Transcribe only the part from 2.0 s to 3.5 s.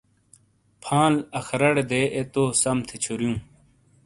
اے تو سم تھے چھوریوں۔